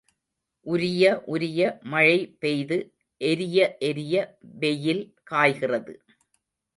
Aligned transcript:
உரிய 0.65 1.03
உரிய 1.25 1.59
மழை 1.83 2.15
பெய்து 2.39 2.77
எரிய 3.21 3.57
எரிய 3.79 4.15
வெயில் 4.59 5.03
காய்கிறது. 5.23 5.93